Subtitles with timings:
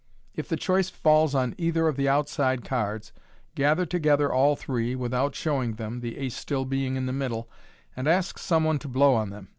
[0.33, 3.13] If the choice falls on either of the outside cards,
[3.53, 7.47] gather together all three, without showing them (the ace still being in the middle)
[7.95, 9.49] and ask some one to blow on them.